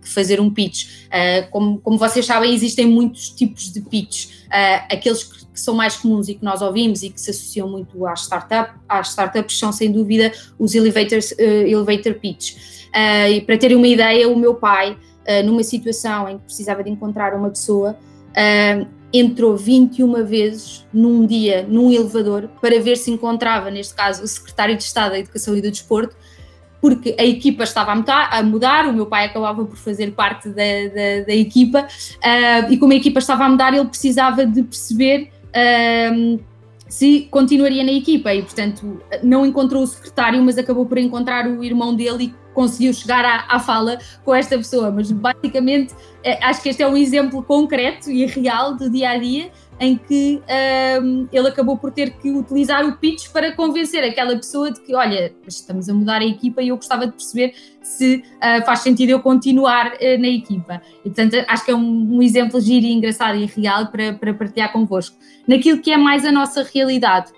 que 0.00 0.08
fazer 0.08 0.40
um 0.40 0.54
pitch. 0.54 1.08
como, 1.50 1.80
como 1.80 1.98
vocês 1.98 2.24
sabem, 2.26 2.54
existem 2.54 2.86
muitos 2.86 3.30
tipos 3.30 3.72
de 3.72 3.80
pitch, 3.80 4.28
aqueles 4.88 5.24
que 5.24 5.49
que 5.60 5.64
são 5.64 5.74
mais 5.74 5.96
comuns 5.96 6.28
e 6.28 6.34
que 6.34 6.44
nós 6.44 6.62
ouvimos 6.62 7.02
e 7.02 7.10
que 7.10 7.20
se 7.20 7.30
associam 7.30 7.68
muito 7.68 8.06
às, 8.06 8.22
startup, 8.22 8.72
às 8.88 9.10
startups 9.10 9.58
são 9.58 9.70
sem 9.70 9.92
dúvida 9.92 10.32
os 10.58 10.74
elevators, 10.74 11.32
uh, 11.32 11.66
elevator 11.66 12.14
pitch. 12.14 12.54
Uh, 12.88 13.32
e 13.32 13.40
para 13.42 13.58
terem 13.58 13.76
uma 13.76 13.86
ideia, 13.86 14.28
o 14.28 14.36
meu 14.36 14.54
pai, 14.54 14.92
uh, 14.92 15.46
numa 15.46 15.62
situação 15.62 16.28
em 16.28 16.38
que 16.38 16.44
precisava 16.44 16.82
de 16.82 16.90
encontrar 16.90 17.34
uma 17.34 17.50
pessoa, 17.50 17.96
entrou 19.12 19.56
21 19.56 20.24
vezes 20.24 20.86
num 20.92 21.26
dia 21.26 21.66
num 21.68 21.90
elevador 21.90 22.48
para 22.60 22.80
ver 22.80 22.96
se 22.96 23.10
encontrava, 23.10 23.68
neste 23.68 23.92
caso, 23.92 24.22
o 24.22 24.28
secretário 24.28 24.76
de 24.76 24.84
Estado 24.84 25.10
da 25.10 25.18
Educação 25.18 25.56
e 25.56 25.60
do 25.60 25.68
Desporto, 25.68 26.14
porque 26.80 27.14
a 27.18 27.24
equipa 27.24 27.64
estava 27.64 27.92
a 27.92 28.42
mudar, 28.42 28.86
o 28.86 28.92
meu 28.92 29.06
pai 29.06 29.26
acabava 29.26 29.64
por 29.64 29.76
fazer 29.76 30.12
parte 30.12 30.48
da, 30.48 30.54
da, 30.54 31.24
da 31.26 31.34
equipa, 31.34 31.80
uh, 31.86 32.72
e 32.72 32.78
como 32.78 32.92
a 32.92 32.96
equipa 32.96 33.18
estava 33.18 33.44
a 33.44 33.48
mudar, 33.48 33.74
ele 33.74 33.84
precisava 33.84 34.46
de 34.46 34.62
perceber 34.62 35.30
um, 36.12 36.38
se 36.88 37.28
continuaria 37.30 37.84
na 37.84 37.92
equipa 37.92 38.34
e, 38.34 38.42
portanto, 38.42 39.00
não 39.22 39.46
encontrou 39.46 39.82
o 39.82 39.86
secretário, 39.86 40.42
mas 40.42 40.58
acabou 40.58 40.84
por 40.84 40.98
encontrar 40.98 41.46
o 41.46 41.62
irmão 41.62 41.94
dele 41.94 42.24
e 42.24 42.34
conseguiu 42.52 42.92
chegar 42.92 43.24
à, 43.24 43.44
à 43.48 43.60
fala 43.60 43.98
com 44.24 44.34
esta 44.34 44.56
pessoa. 44.56 44.90
Mas, 44.90 45.10
basicamente, 45.12 45.94
eh, 46.24 46.38
acho 46.42 46.60
que 46.62 46.68
este 46.68 46.82
é 46.82 46.88
um 46.88 46.96
exemplo 46.96 47.42
concreto 47.44 48.10
e 48.10 48.26
real 48.26 48.74
do 48.74 48.90
dia 48.90 49.10
a 49.10 49.18
dia 49.18 49.50
em 49.80 49.96
que 49.96 50.42
um, 51.02 51.26
ele 51.32 51.48
acabou 51.48 51.78
por 51.78 51.90
ter 51.90 52.10
que 52.10 52.30
utilizar 52.30 52.86
o 52.86 52.98
pitch 52.98 53.30
para 53.30 53.50
convencer 53.52 54.04
aquela 54.04 54.36
pessoa 54.36 54.70
de 54.70 54.78
que, 54.82 54.94
olha, 54.94 55.32
estamos 55.48 55.88
a 55.88 55.94
mudar 55.94 56.20
a 56.20 56.24
equipa 56.24 56.60
e 56.60 56.68
eu 56.68 56.76
gostava 56.76 57.06
de 57.06 57.12
perceber 57.12 57.54
se 57.82 58.16
uh, 58.16 58.64
faz 58.66 58.80
sentido 58.80 59.08
eu 59.08 59.20
continuar 59.20 59.94
uh, 59.94 60.20
na 60.20 60.28
equipa. 60.28 60.82
E, 61.00 61.08
portanto, 61.08 61.42
acho 61.48 61.64
que 61.64 61.70
é 61.70 61.74
um, 61.74 62.16
um 62.16 62.22
exemplo 62.22 62.60
giro 62.60 62.84
e 62.84 62.92
engraçado 62.92 63.38
e 63.38 63.46
real 63.46 63.86
para, 63.86 64.12
para 64.12 64.34
partilhar 64.34 64.70
convosco. 64.70 65.16
Naquilo 65.48 65.80
que 65.80 65.90
é 65.90 65.96
mais 65.96 66.26
a 66.26 66.30
nossa 66.30 66.62
realidade, 66.62 67.32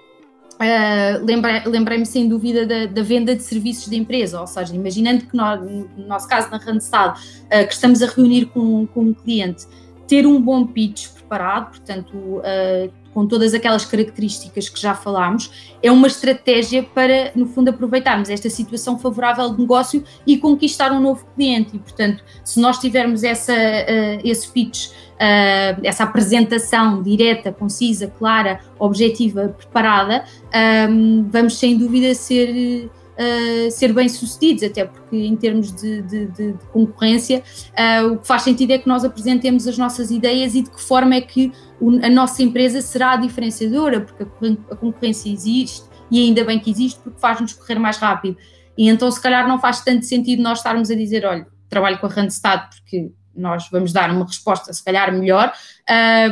Uh, 0.53 1.69
lembrei-me 1.69 2.07
sem 2.07 2.29
dúvida 2.29 2.65
da, 2.65 2.87
da, 2.87 3.03
venda 3.03 3.35
de 3.35 3.43
serviços 3.43 3.91
de 3.91 3.97
empresa, 3.97 4.41
ou 4.41 4.47
seja, 4.47 4.73
imaginando 4.77 5.25
que 5.25 5.37
nós, 5.37 5.61
no 5.61 6.07
nosso 6.07 6.29
caso 6.29 6.51
na 6.53 6.59
Randstad, 6.59 7.19
uh, 7.19 7.67
que 7.67 7.73
estamos 7.73 8.01
a 8.01 8.07
reunir 8.07 8.47
com, 8.47 8.87
com 8.87 9.01
um 9.01 9.15
cliente 9.15 9.67
ter 10.12 10.26
um 10.26 10.38
bom 10.38 10.66
pitch 10.66 11.09
preparado, 11.09 11.71
portanto, 11.71 12.14
uh, 12.14 12.92
com 13.14 13.26
todas 13.26 13.54
aquelas 13.54 13.87
características 13.87 14.69
que 14.69 14.78
já 14.78 14.95
falámos, 14.95 15.75
é 15.83 15.90
uma 15.90 16.07
estratégia 16.07 16.83
para, 16.83 17.33
no 17.35 17.47
fundo, 17.47 17.71
aproveitarmos 17.71 18.28
esta 18.28 18.50
situação 18.50 18.99
favorável 18.99 19.49
de 19.54 19.59
negócio 19.59 20.04
e 20.26 20.37
conquistar 20.37 20.92
um 20.92 21.00
novo 21.00 21.26
cliente. 21.35 21.76
E, 21.76 21.78
portanto, 21.78 22.23
se 22.45 22.61
nós 22.61 22.78
tivermos 22.78 23.25
essa, 23.25 23.54
uh, 23.54 24.21
esse 24.23 24.52
pitch, 24.52 24.88
uh, 24.88 25.81
essa 25.83 26.04
apresentação 26.04 27.02
direta, 27.02 27.50
concisa, 27.50 28.12
clara, 28.19 28.61
objetiva, 28.78 29.49
preparada, 29.49 30.26
um, 30.90 31.26
vamos 31.31 31.59
sem 31.59 31.78
dúvida 31.78 32.14
ser 32.14 32.90
uh, 33.19 33.71
ser 33.71 33.92
bem-sucedidos, 33.92 34.62
até 34.62 34.85
porque 34.85 35.16
em 35.16 35.37
termos 35.37 35.73
de, 35.73 36.02
de, 36.02 36.26
de, 36.26 36.52
de 36.52 36.64
concorrência, 36.73 37.42
uh, 37.73 38.12
o 38.12 38.19
que 38.19 38.26
faz 38.26 38.42
sentido 38.42 38.73
é 38.73 38.78
que 38.78 38.88
nós 38.88 39.04
apresentemos 39.04 39.66
as 39.66 39.78
nossas 39.78 40.11
ideias 40.11 40.54
e 40.54 40.62
de 40.62 40.71
que 40.71 40.81
forma 40.81 41.14
é 41.14 41.21
que 41.21 41.52
a 42.02 42.11
nossa 42.11 42.42
empresa 42.42 42.81
será 42.81 43.16
diferenciadora, 43.16 44.00
porque 44.00 44.23
a 44.71 44.76
concorrência 44.76 45.31
existe 45.31 45.85
e 46.11 46.21
ainda 46.21 46.45
bem 46.45 46.59
que 46.59 46.71
existe 46.71 47.00
porque 47.00 47.19
faz-nos 47.19 47.52
correr 47.52 47.78
mais 47.78 47.97
rápido. 47.97 48.37
E 48.76 48.88
então, 48.88 49.11
se 49.11 49.21
calhar, 49.21 49.47
não 49.49 49.59
faz 49.59 49.83
tanto 49.83 50.04
sentido 50.04 50.42
nós 50.42 50.59
estarmos 50.59 50.90
a 50.90 50.95
dizer: 50.95 51.25
olha, 51.25 51.47
trabalho 51.69 51.99
com 51.99 52.07
a 52.07 52.09
Randstad 52.09 52.69
porque 52.76 53.11
nós 53.35 53.69
vamos 53.71 53.92
dar 53.92 54.11
uma 54.11 54.26
resposta, 54.26 54.73
se 54.73 54.85
calhar, 54.85 55.12
melhor, 55.12 55.52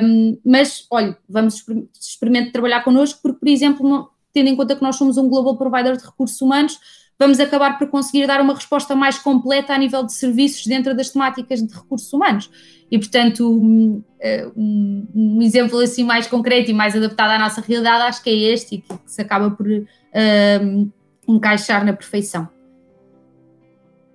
um, 0.03 0.39
mas 0.45 0.87
olha, 0.91 1.17
vamos 1.29 1.65
experimentar 1.99 2.53
trabalhar 2.53 2.85
connosco, 2.85 3.21
porque, 3.23 3.39
por 3.39 3.49
exemplo, 3.49 4.11
tendo 4.33 4.49
em 4.49 4.57
conta 4.57 4.77
que 4.77 4.83
nós 4.83 4.97
somos 4.97 5.17
um 5.19 5.29
global 5.29 5.57
provider 5.57 5.97
de 5.97 6.05
recursos 6.05 6.41
humanos, 6.41 6.79
vamos 7.21 7.39
acabar 7.39 7.79
por 7.79 7.89
conseguir 7.89 8.27
dar 8.27 8.41
uma 8.41 8.55
resposta 8.55 8.97
mais 8.97 9.19
completa 9.19 9.75
a 9.75 9.79
nível 9.79 10.03
de 10.03 10.15
serviços 10.15 10.67
dentro 10.67 10.97
das 10.97 11.11
temáticas 11.11 11.61
de 11.63 11.75
recursos 11.75 12.11
humanos. 12.13 12.51
E, 12.91 12.99
portanto, 12.99 13.47
um, 13.47 14.03
um, 14.57 15.07
um 15.15 15.43
exemplo 15.43 15.79
assim 15.79 16.03
mais 16.03 16.27
concreto 16.27 16.71
e 16.71 16.75
mais 16.75 16.97
adaptado 16.97 17.33
à 17.33 17.39
nossa 17.39 17.61
realidade, 17.61 18.05
acho 18.05 18.23
que 18.23 18.31
é 18.31 18.53
este 18.55 18.77
e 18.77 18.79
que, 18.79 18.95
se 19.05 19.21
acaba 19.21 19.51
por 19.51 19.67
um, 19.69 20.91
encaixar 21.29 21.85
na 21.85 21.93
perfeição. 21.93 22.49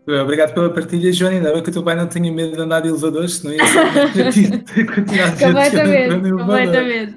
Obrigado 0.07 0.53
pela 0.53 0.69
partilha, 0.71 1.11
Joana. 1.11 1.37
Ainda 1.37 1.53
bem 1.53 1.63
que 1.63 1.69
o 1.69 1.73
teu 1.73 1.83
pai 1.83 1.95
não 1.95 2.07
tinha 2.07 2.31
medo 2.31 2.55
de 2.55 2.61
andar 2.61 2.79
de 2.81 2.89
elevadores, 2.89 3.35
senão 3.35 3.53
ia 3.53 3.65
ser 3.65 3.85
completamente, 4.85 6.35
completamente, 6.35 7.15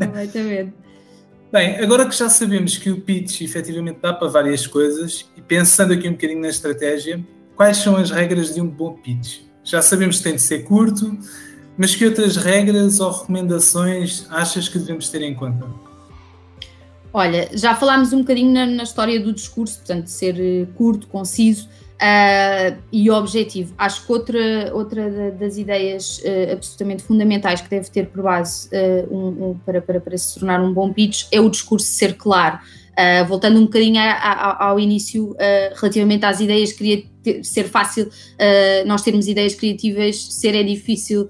completamente. 0.00 0.74
Bem, 1.52 1.80
agora 1.80 2.06
que 2.06 2.14
já 2.14 2.28
sabemos 2.28 2.78
que 2.78 2.90
o 2.90 3.00
pitch 3.00 3.40
efetivamente 3.40 3.98
dá 4.00 4.12
para 4.12 4.28
várias 4.28 4.68
coisas, 4.68 5.28
e 5.36 5.42
pensando 5.42 5.92
aqui 5.92 6.08
um 6.08 6.12
bocadinho 6.12 6.40
na 6.40 6.48
estratégia, 6.48 7.24
quais 7.56 7.78
são 7.78 7.96
as 7.96 8.12
regras 8.12 8.54
de 8.54 8.60
um 8.60 8.68
bom 8.68 8.94
pitch? 8.94 9.40
Já 9.64 9.82
sabemos 9.82 10.18
que 10.18 10.22
tem 10.22 10.36
de 10.36 10.42
ser 10.42 10.60
curto, 10.60 11.18
mas 11.76 11.96
que 11.96 12.04
outras 12.04 12.36
regras 12.36 13.00
ou 13.00 13.10
recomendações 13.10 14.28
achas 14.30 14.68
que 14.68 14.78
devemos 14.78 15.08
ter 15.08 15.22
em 15.22 15.34
conta? 15.34 15.66
Olha, 17.12 17.48
já 17.52 17.74
falámos 17.74 18.12
um 18.12 18.20
bocadinho 18.20 18.52
na, 18.52 18.66
na 18.66 18.82
história 18.84 19.18
do 19.18 19.32
discurso, 19.32 19.78
portanto, 19.78 20.06
ser 20.06 20.38
eh, 20.38 20.68
curto, 20.76 21.08
conciso, 21.08 21.68
Uh, 22.00 22.80
e 22.90 23.10
objetivo. 23.10 23.74
Acho 23.76 24.06
que 24.06 24.10
outra, 24.10 24.70
outra 24.72 25.30
das 25.32 25.58
ideias 25.58 26.18
uh, 26.20 26.52
absolutamente 26.54 27.02
fundamentais 27.02 27.60
que 27.60 27.68
deve 27.68 27.90
ter 27.90 28.06
por 28.06 28.22
base 28.22 28.68
uh, 28.68 29.14
um, 29.14 29.50
um, 29.50 29.58
para, 29.66 29.82
para, 29.82 30.00
para, 30.00 30.16
se 30.16 30.38
tornar 30.38 30.62
um 30.62 30.72
bom 30.72 30.90
pitch 30.94 31.26
é 31.30 31.38
o 31.42 31.50
discurso 31.50 31.86
ser 31.86 32.14
claro. 32.14 32.58
voltando 33.28 33.58
um 33.58 33.64
bocadinho 33.64 34.00
a, 34.00 34.12
a, 34.12 34.68
ao 34.68 34.80
início, 34.80 35.36
relativamente 35.78 36.24
às 36.24 36.40
ideias, 36.40 36.72
queria 36.72 37.04
ter, 37.22 37.44
ser 37.44 37.64
fácil 37.64 38.10
nós 38.86 39.02
termos 39.02 39.26
ideias 39.26 39.54
criativas, 39.54 40.34
ser 40.34 40.54
é 40.54 40.62
difícil, 40.62 41.28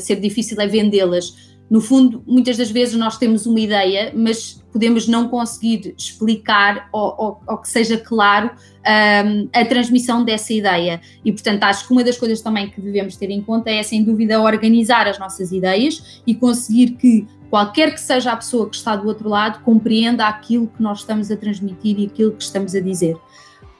ser 0.00 0.16
difícil 0.16 0.60
é 0.60 0.66
vendê-las 0.66 1.50
no 1.70 1.80
fundo, 1.80 2.24
muitas 2.26 2.56
das 2.56 2.68
vezes 2.68 2.96
nós 2.96 3.16
temos 3.16 3.46
uma 3.46 3.60
ideia, 3.60 4.12
mas 4.12 4.59
podemos 4.72 5.06
não 5.06 5.28
conseguir 5.28 5.94
explicar 5.96 6.88
ou, 6.92 7.14
ou, 7.18 7.40
ou 7.46 7.58
que 7.58 7.68
seja 7.68 7.98
claro 7.98 8.50
um, 8.80 9.48
a 9.52 9.64
transmissão 9.64 10.24
dessa 10.24 10.52
ideia. 10.52 11.00
E, 11.24 11.32
portanto, 11.32 11.64
acho 11.64 11.86
que 11.86 11.92
uma 11.92 12.04
das 12.04 12.16
coisas 12.16 12.40
também 12.40 12.70
que 12.70 12.80
devemos 12.80 13.16
ter 13.16 13.30
em 13.30 13.42
conta 13.42 13.70
é, 13.70 13.82
sem 13.82 14.02
dúvida, 14.02 14.40
organizar 14.40 15.06
as 15.06 15.18
nossas 15.18 15.52
ideias 15.52 16.22
e 16.26 16.34
conseguir 16.34 16.92
que 16.92 17.26
qualquer 17.48 17.92
que 17.92 18.00
seja 18.00 18.32
a 18.32 18.36
pessoa 18.36 18.68
que 18.68 18.76
está 18.76 18.94
do 18.94 19.06
outro 19.08 19.28
lado 19.28 19.62
compreenda 19.64 20.26
aquilo 20.26 20.68
que 20.68 20.82
nós 20.82 21.00
estamos 21.00 21.30
a 21.30 21.36
transmitir 21.36 21.98
e 21.98 22.06
aquilo 22.06 22.32
que 22.32 22.42
estamos 22.42 22.74
a 22.74 22.80
dizer. 22.80 23.16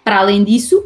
Para 0.04 0.18
além 0.18 0.42
disso, 0.42 0.85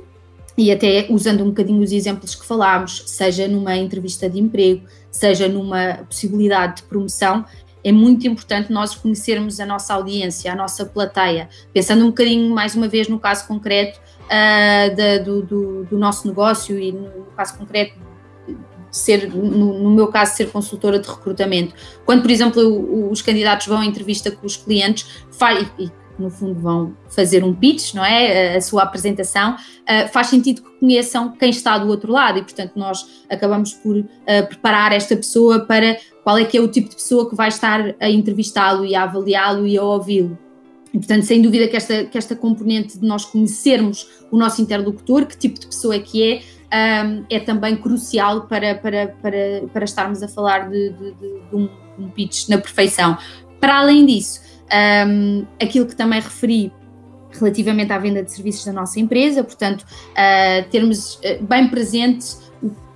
e 0.57 0.71
até 0.71 1.07
usando 1.11 1.43
um 1.43 1.49
bocadinho 1.49 1.83
os 1.83 1.91
exemplos 1.91 2.35
que 2.35 2.47
falámos, 2.47 3.03
seja 3.07 3.49
numa 3.49 3.77
entrevista 3.77 4.29
de 4.29 4.39
emprego, 4.39 4.85
seja 5.11 5.49
numa 5.49 6.05
possibilidade 6.09 6.77
de 6.77 6.83
promoção, 6.85 7.45
é 7.85 7.93
muito 7.93 8.27
importante 8.27 8.73
nós 8.73 8.95
conhecermos 8.95 9.61
a 9.61 9.67
nossa 9.67 9.93
audiência, 9.93 10.51
a 10.51 10.57
nossa 10.57 10.87
plateia. 10.87 11.49
Pensando 11.73 12.03
um 12.03 12.09
bocadinho, 12.09 12.53
mais 12.55 12.75
uma 12.75 12.89
vez, 12.89 13.09
no 13.09 13.21
caso 13.21 13.47
concreto 13.47 14.01
uh, 14.25 14.97
da, 14.97 15.19
do, 15.19 15.43
do, 15.43 15.85
do, 15.85 15.99
nosso 15.99 16.27
negócio 16.27 16.79
e 16.79 16.91
no 16.91 17.27
caso 17.37 17.59
concreto 17.59 17.95
ser, 18.91 19.29
no, 19.29 19.79
no, 19.81 19.91
meu 19.91 20.07
caso, 20.07 20.37
ser 20.37 20.51
consultora 20.51 20.99
de 20.99 21.09
recrutamento. 21.09 21.75
Quando, 22.07 22.23
por 22.23 22.31
exemplo, 22.31 23.11
os 23.11 23.21
candidatos 23.21 23.67
vão 23.67 23.81
à 23.81 23.85
entrevista 23.85 24.31
com 24.31 24.47
os 24.47 24.57
clientes, 24.57 25.27
faz, 25.33 25.69
e 25.79 25.91
no 26.19 26.31
fundo 26.31 26.61
vão 26.61 26.97
fazer 27.09 27.45
um 27.45 27.55
pitch, 27.55 27.95
não 27.95 28.05
é? 28.05 28.57
A 28.57 28.61
sua 28.61 28.83
apresentação, 28.83 29.55
uh, 29.55 30.09
faz 30.13 30.29
sentido 30.29 30.63
que 30.63 30.79
conheçam 30.79 31.33
quem 31.33 31.51
está 31.51 31.79
do 31.79 31.89
outro 31.89 32.13
lado 32.13 32.39
e, 32.39 32.43
portanto, 32.43 32.73
nós 32.77 33.25
acabamos 33.29 33.73
por 33.73 33.97
uh, 33.97 34.07
preparar 34.49 34.93
esta 34.93 35.17
pessoa 35.17 35.61
para 35.61 35.99
qual 36.23 36.39
é 36.39 36.45
que 36.45 36.57
é 36.57 36.61
o 36.61 36.69
tipo 36.69 36.89
de 36.89 36.97
pessoa 36.97 37.29
que 37.29 37.37
vai 37.37 37.49
estar 37.49 37.95
a 38.01 38.09
entrevistá-lo 38.09 38.85
e 38.85 38.95
a 38.95 39.03
avaliá-lo 39.03 39.67
e 39.67 39.77
a 39.77 39.83
ouvi-lo. 39.83 40.39
E, 40.93 40.99
portanto, 40.99 41.25
sem 41.25 41.43
dúvida 41.43 41.67
que 41.67 41.77
esta, 41.77 42.05
que 42.05 42.17
esta 42.17 42.37
componente 42.37 42.99
de 42.99 43.07
nós 43.07 43.25
conhecermos 43.25 44.09
o 44.31 44.39
nosso 44.39 44.63
interlocutor, 44.63 45.27
que 45.27 45.37
tipo 45.37 45.59
de 45.59 45.67
pessoa 45.67 45.97
é 45.97 45.99
que 45.99 46.23
é, 46.23 46.37
um, 46.37 47.21
ah, 47.21 47.27
é 47.29 47.41
também 47.41 47.77
crucial 47.77 48.43
para, 48.43 48.77
para, 48.77 49.09
para, 49.21 49.63
para 49.73 49.85
estarmos 49.85 50.23
a 50.23 50.29
falar 50.29 50.71
de, 50.71 50.91
de, 50.91 51.13
de, 51.13 51.41
de 51.51 51.57
um, 51.57 51.69
um 51.99 52.09
pitch 52.09 52.49
na 52.49 52.59
perfeição. 52.59 53.19
Para 53.61 53.79
além 53.79 54.07
disso, 54.07 54.41
um, 54.73 55.47
aquilo 55.61 55.87
que 55.87 55.95
também 55.95 56.21
referi 56.21 56.73
relativamente 57.39 57.93
à 57.93 57.99
venda 57.99 58.23
de 58.23 58.33
serviços 58.33 58.65
da 58.65 58.73
nossa 58.73 58.99
empresa, 59.01 59.43
portanto, 59.43 59.83
uh, 59.83 60.69
termos 60.71 61.17
uh, 61.17 61.45
bem 61.45 61.69
presente 61.69 62.37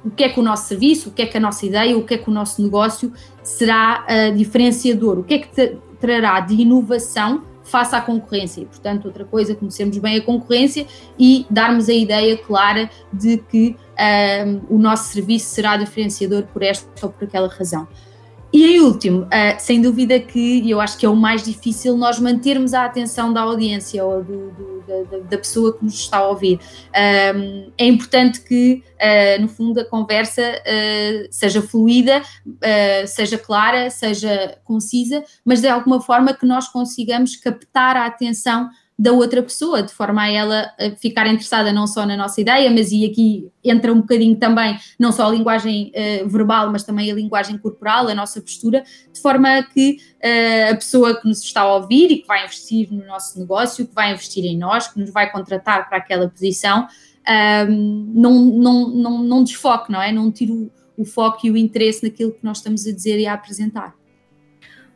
o, 0.04 0.10
que 0.10 0.24
é 0.24 0.28
que 0.28 0.38
o 0.38 0.42
nosso 0.42 0.68
serviço, 0.68 1.08
o 1.08 1.12
que 1.12 1.22
é 1.22 1.26
que 1.26 1.36
a 1.36 1.40
nossa 1.40 1.66
ideia, 1.66 1.96
o 1.96 2.04
que 2.04 2.14
é 2.14 2.18
que 2.18 2.28
o 2.28 2.32
nosso 2.32 2.62
negócio 2.62 3.12
será 3.42 4.04
uh, 4.04 4.36
diferenciador, 4.36 5.18
o 5.18 5.24
que 5.24 5.34
é 5.34 5.38
que 5.38 5.78
trará 6.00 6.40
de 6.40 6.54
inovação 6.54 7.42
face 7.64 7.94
à 7.94 8.00
concorrência. 8.00 8.62
E, 8.62 8.64
portanto, 8.64 9.04
outra 9.06 9.24
coisa, 9.26 9.54
conhecermos 9.54 9.98
bem 9.98 10.16
a 10.16 10.22
concorrência 10.22 10.86
e 11.18 11.44
darmos 11.50 11.88
a 11.88 11.92
ideia 11.92 12.38
clara 12.38 12.88
de 13.12 13.36
que 13.36 13.76
o 14.70 14.78
nosso 14.78 15.12
serviço 15.12 15.50
será 15.50 15.76
diferenciador 15.76 16.44
por 16.44 16.62
esta 16.62 16.88
ou 17.02 17.12
por 17.12 17.24
aquela 17.24 17.48
razão. 17.48 17.86
E 18.50 18.64
em 18.64 18.80
último, 18.80 19.24
uh, 19.24 19.28
sem 19.58 19.82
dúvida 19.82 20.18
que 20.18 20.68
eu 20.68 20.80
acho 20.80 20.96
que 20.96 21.04
é 21.04 21.08
o 21.08 21.14
mais 21.14 21.42
difícil 21.42 21.96
nós 21.98 22.18
mantermos 22.18 22.72
a 22.72 22.86
atenção 22.86 23.30
da 23.30 23.42
audiência 23.42 24.02
ou 24.02 24.24
do, 24.24 24.50
do, 24.52 24.84
da, 24.86 25.18
da, 25.18 25.38
pessoa 25.38 25.76
que 25.76 25.84
nos 25.84 25.94
está 25.94 26.18
a 26.18 26.28
ouvir. 26.28 26.58
Um, 27.36 27.70
é 27.76 27.86
importante 27.86 28.40
que, 28.40 28.82
uh, 28.94 29.42
no 29.42 29.48
fundo, 29.48 29.80
a 29.80 29.84
conversa 29.84 30.42
uh, 30.42 31.28
seja 31.30 31.60
fluida, 31.60 32.22
seja 33.06 33.36
clara, 33.36 33.90
seja 33.90 34.58
concisa, 34.64 35.22
mas 35.44 35.60
de 35.60 35.68
alguma 35.68 36.00
forma 36.00 36.32
que 36.32 36.46
nós 36.46 36.68
consigamos 36.68 37.36
captar 37.36 37.96
a 37.96 38.06
atenção 38.06 38.70
da 38.98 39.12
outra 39.12 39.40
pessoa, 39.40 39.80
de 39.80 39.92
forma 39.92 40.22
a 40.22 40.28
ela 40.28 40.72
ficar 41.00 41.28
interessada 41.28 41.72
não 41.72 41.86
só 41.86 42.04
na 42.04 42.16
nossa 42.16 42.40
ideia, 42.40 42.68
mas 42.68 42.90
e 42.90 43.04
aqui 43.04 43.48
entra 43.62 43.92
um 43.92 44.00
bocadinho 44.00 44.36
também, 44.36 44.76
não 44.98 45.12
só 45.12 45.28
a 45.28 45.30
linguagem 45.30 45.92
uh, 45.94 46.28
verbal, 46.28 46.72
mas 46.72 46.82
também 46.82 47.08
a 47.08 47.14
linguagem 47.14 47.56
corporal, 47.58 48.08
a 48.08 48.14
nossa 48.14 48.40
postura, 48.40 48.82
de 49.12 49.20
forma 49.20 49.58
a 49.58 49.62
que 49.62 49.98
uh, 50.16 50.72
a 50.72 50.74
pessoa 50.74 51.20
que 51.20 51.28
nos 51.28 51.40
está 51.42 51.60
a 51.60 51.76
ouvir 51.76 52.10
e 52.10 52.18
que 52.18 52.26
vai 52.26 52.44
investir 52.44 52.92
no 52.92 53.06
nosso 53.06 53.38
negócio, 53.38 53.86
que 53.86 53.94
vai 53.94 54.12
investir 54.12 54.44
em 54.44 54.58
nós, 54.58 54.88
que 54.88 54.98
nos 54.98 55.10
vai 55.10 55.30
contratar 55.30 55.88
para 55.88 55.98
aquela 55.98 56.28
posição, 56.28 56.84
uh, 56.84 57.70
não, 57.70 58.44
não, 58.46 58.88
não, 58.88 59.22
não 59.22 59.44
desfoque, 59.44 59.92
não 59.92 60.02
é? 60.02 60.10
Não 60.10 60.32
tire 60.32 60.50
o, 60.50 60.70
o 60.96 61.04
foco 61.04 61.46
e 61.46 61.52
o 61.52 61.56
interesse 61.56 62.02
naquilo 62.02 62.32
que 62.32 62.44
nós 62.44 62.58
estamos 62.58 62.84
a 62.84 62.90
dizer 62.90 63.20
e 63.20 63.26
a 63.28 63.34
apresentar. 63.34 63.94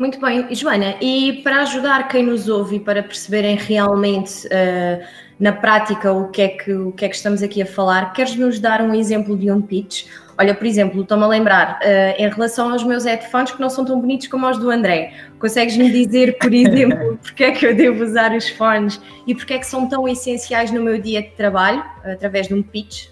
Muito 0.03 0.21
bem, 0.21 0.53
Joana, 0.53 0.97
e 1.01 1.41
para 1.45 1.63
ajudar 1.63 2.09
quem 2.09 2.25
nos 2.25 2.49
ouve 2.49 2.75
e 2.75 2.81
para 2.81 3.05
perceberem 3.05 3.55
realmente 3.55 4.49
uh, 4.49 5.01
na 5.39 5.53
prática 5.53 6.13
o 6.13 6.29
que, 6.29 6.43
é 6.43 6.49
que, 6.49 6.73
o 6.73 6.91
que 6.91 7.05
é 7.05 7.09
que 7.09 7.15
estamos 7.15 7.41
aqui 7.41 7.63
a 7.63 7.67
falar, 7.67 8.13
queres 8.13 8.35
nos 8.35 8.59
dar 8.59 8.83
um 8.83 8.93
exemplo 8.97 9.39
de 9.39 9.49
um 9.49 9.63
pitch? 9.63 10.07
Olha, 10.37 10.57
por 10.57 10.67
exemplo, 10.67 11.03
estou-me 11.03 11.23
a 11.23 11.29
lembrar, 11.29 11.79
uh, 11.85 12.21
em 12.21 12.29
relação 12.29 12.73
aos 12.73 12.83
meus 12.83 13.05
headphones 13.05 13.53
que 13.53 13.61
não 13.61 13.71
são 13.71 13.85
tão 13.85 14.01
bonitos 14.01 14.27
como 14.27 14.51
os 14.51 14.59
do 14.59 14.73
André, 14.73 15.13
consegues-me 15.39 15.89
dizer, 15.89 16.37
por 16.37 16.51
exemplo, 16.53 17.17
porque 17.23 17.45
é 17.45 17.53
que 17.53 17.65
eu 17.65 17.73
devo 17.73 18.03
usar 18.03 18.35
os 18.35 18.49
fones 18.49 19.01
e 19.25 19.37
porque 19.37 19.55
é 19.55 19.59
que 19.59 19.67
são 19.69 19.89
tão 19.89 20.09
essenciais 20.09 20.73
no 20.73 20.83
meu 20.83 21.01
dia 21.01 21.23
de 21.23 21.31
trabalho, 21.31 21.81
através 22.03 22.49
de 22.49 22.55
um 22.55 22.63
pitch? 22.65 23.07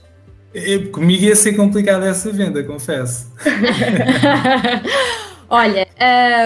Comigo 0.90 1.22
ia 1.22 1.36
ser 1.36 1.52
complicado 1.52 2.04
essa 2.04 2.32
venda, 2.32 2.64
confesso. 2.64 3.32
Olha, 5.52 5.84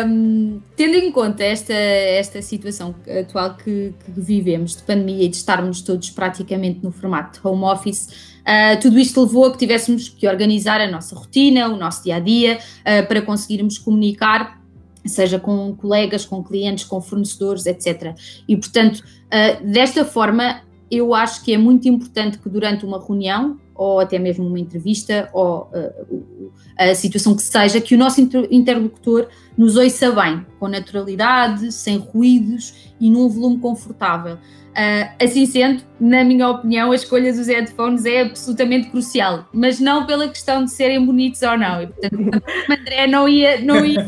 um, 0.07 0.63
tendo 0.75 0.97
em 0.97 1.13
conta 1.13 1.45
esta, 1.45 1.75
esta 1.75 2.41
situação 2.41 2.95
atual 3.21 3.55
que, 3.55 3.93
que, 4.03 4.11
vivemos 4.19 4.77
de 4.77 4.83
pandemia 4.83 5.27
e 5.27 5.29
de 5.29 5.37
estarmos 5.37 5.83
todos 5.83 6.09
praticamente 6.09 6.81
no 6.83 6.91
formato 6.91 7.39
de 7.39 7.47
home 7.47 7.65
office, 7.65 8.09
uh, 8.41 8.81
tudo 8.81 8.99
isto 8.99 9.21
levou 9.23 9.45
a 9.45 9.53
que 9.53 9.59
tivéssemos 9.59 10.09
que 10.09 10.27
organizar 10.27 10.81
a 10.81 10.91
nossa 10.91 11.15
rotina, 11.15 11.69
o 11.69 11.77
nosso 11.77 12.03
dia 12.03 12.17
a 12.17 12.19
dia, 12.19 12.59
uh, 12.81 13.07
para 13.07 13.21
conseguirmos 13.21 13.77
comunicar, 13.77 14.59
seja 15.05 15.39
com 15.39 15.77
colegas, 15.77 16.25
com 16.25 16.43
clientes, 16.43 16.87
com 16.87 16.99
fornecedores, 17.03 17.67
etc. 17.67 18.17
E 18.49 18.57
portanto, 18.57 19.01
uh, 19.01 19.67
desta 19.71 20.07
forma, 20.07 20.63
eu 20.97 21.15
acho 21.15 21.45
que 21.45 21.53
é 21.53 21.59
muito 21.59 21.89
importante 21.89 22.39
que 22.39 22.49
durante 22.49 22.85
uma 22.85 22.99
reunião 22.99 23.59
ou 23.75 23.99
até 23.99 24.19
mesmo 24.19 24.47
uma 24.47 24.59
entrevista, 24.59 25.29
ou 25.33 25.71
uh, 25.75 26.53
a 26.79 26.95
situação 26.95 27.35
que 27.35 27.43
seja, 27.43 27.81
que 27.81 27.95
o 27.95 27.99
nosso 27.99 28.21
interlocutor 28.51 29.27
nos 29.59 29.77
ouça 29.77 30.13
bem, 30.13 30.47
com 30.59 30.69
naturalidade, 30.69 31.73
sem 31.73 31.99
ruídos 31.99 32.93
e 33.01 33.11
num 33.11 33.29
volume 33.29 33.59
confortável. 33.59 34.35
Uh, 34.75 35.25
assim 35.25 35.47
sendo, 35.47 35.85
na 36.01 36.25
minha 36.25 36.49
opinião, 36.49 36.91
a 36.91 36.95
escolha 36.97 37.33
dos 37.33 37.47
headphones 37.47 38.05
é 38.05 38.23
absolutamente 38.23 38.91
crucial, 38.91 39.49
mas 39.53 39.79
não 39.79 40.05
pela 40.05 40.29
questão 40.29 40.65
de 40.65 40.71
serem 40.71 41.05
bonitos 41.05 41.43
ou 41.43 41.57
não. 41.57 41.83
E, 41.83 41.87
portanto, 41.87 42.43
André 42.71 43.07
não 43.07 43.29
ia, 43.29 43.61
não, 43.61 43.85
ia, 43.85 44.05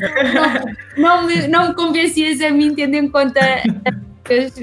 não, 0.97 1.03
não, 1.03 1.27
me, 1.27 1.49
não 1.49 1.69
me 1.69 1.75
convencias 1.75 2.41
a 2.41 2.51
mim, 2.51 2.75
tendo 2.75 2.95
em 2.95 3.09
conta 3.09 3.41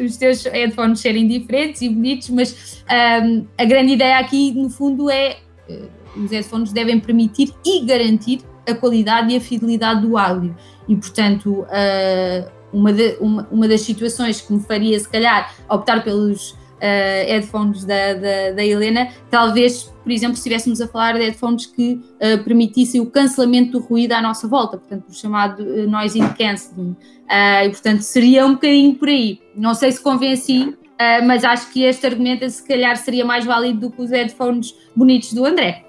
os 0.03 0.17
teus 0.17 0.43
headphones 0.45 0.99
serem 0.99 1.27
diferentes 1.27 1.81
e 1.81 1.89
bonitos, 1.89 2.29
mas 2.29 2.83
um, 3.23 3.45
a 3.57 3.65
grande 3.65 3.93
ideia 3.93 4.19
aqui, 4.19 4.51
no 4.51 4.69
fundo, 4.69 5.09
é 5.09 5.37
uh, 5.69 5.89
os 6.23 6.31
headphones 6.31 6.71
devem 6.71 6.99
permitir 6.99 7.53
e 7.65 7.85
garantir 7.85 8.41
a 8.67 8.73
qualidade 8.73 9.33
e 9.33 9.37
a 9.37 9.41
fidelidade 9.41 10.01
do 10.01 10.17
áudio. 10.17 10.55
E, 10.87 10.95
portanto, 10.95 11.61
uh, 11.61 12.51
uma, 12.71 12.91
de, 12.91 13.17
uma, 13.19 13.47
uma, 13.51 13.67
das 13.67 13.81
situações 13.81 14.41
que 14.41 14.53
me 14.53 14.59
faria, 14.61 14.99
se 14.99 15.07
calhar, 15.07 15.53
optar 15.69 16.03
pelos 16.03 16.55
uh, 16.83 17.29
headphones 17.29 17.85
da, 17.85 18.13
da, 18.13 18.51
da, 18.51 18.65
Helena, 18.65 19.09
talvez, 19.31 19.83
por 20.03 20.11
exemplo, 20.11 20.35
se 20.35 20.41
estivéssemos 20.41 20.81
a 20.81 20.87
falar 20.87 21.13
de 21.13 21.19
headphones 21.19 21.65
que 21.65 21.93
uh, 21.93 22.43
permitissem 22.43 22.99
o 22.99 23.05
cancelamento 23.05 23.71
do 23.71 23.79
ruído 23.79 24.11
à 24.11 24.21
nossa 24.21 24.47
volta, 24.47 24.77
portanto, 24.77 25.07
o 25.09 25.13
chamado 25.13 25.63
uh, 25.63 25.89
noise 25.89 26.19
cancelling. 26.37 26.95
e, 27.65 27.69
portanto, 27.69 28.01
seria 28.01 28.45
um 28.45 28.53
bocadinho 28.53 28.95
por 28.95 29.07
aí. 29.07 29.39
Não 29.55 29.73
sei 29.73 29.91
se 29.91 30.01
convenci, 30.01 30.75
mas 31.25 31.43
acho 31.43 31.71
que 31.71 31.83
este 31.83 32.05
argumento, 32.05 32.47
se 32.49 32.65
calhar, 32.65 32.95
seria 32.95 33.25
mais 33.25 33.43
válido 33.43 33.79
do 33.79 33.91
que 33.91 34.01
os 34.01 34.11
headphones 34.11 34.75
bonitos 34.95 35.33
do 35.33 35.45
André. 35.45 35.83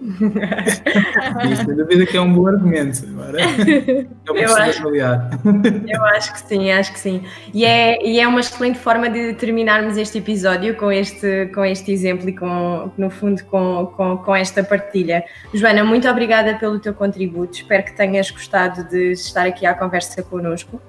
Sem 1.64 1.76
dúvida 1.76 2.06
que 2.06 2.16
é 2.16 2.20
um 2.20 2.32
bom 2.32 2.46
argumento. 2.46 3.04
Agora 3.06 3.40
é 3.40 4.06
eu, 4.26 4.56
acho, 4.56 4.88
eu 4.96 6.04
acho 6.06 6.32
que 6.32 6.40
sim, 6.40 6.70
acho 6.70 6.92
que 6.92 6.98
sim. 6.98 7.22
E 7.52 7.64
é, 7.64 8.02
e 8.04 8.18
é 8.18 8.26
uma 8.26 8.40
excelente 8.40 8.78
forma 8.78 9.10
de 9.10 9.34
terminarmos 9.34 9.96
este 9.98 10.18
episódio 10.18 10.74
com 10.76 10.90
este, 10.90 11.46
com 11.54 11.64
este 11.64 11.92
exemplo 11.92 12.28
e 12.28 12.32
com, 12.34 12.90
no 12.96 13.10
fundo 13.10 13.44
com, 13.44 13.92
com, 13.94 14.16
com 14.16 14.34
esta 14.34 14.64
partilha. 14.64 15.22
Joana, 15.52 15.84
muito 15.84 16.08
obrigada 16.08 16.54
pelo 16.54 16.78
teu 16.78 16.94
contributo. 16.94 17.58
Espero 17.58 17.84
que 17.84 17.92
tenhas 17.92 18.30
gostado 18.30 18.88
de 18.88 19.12
estar 19.12 19.46
aqui 19.46 19.66
à 19.66 19.74
conversa 19.74 20.22
connosco. 20.22 20.80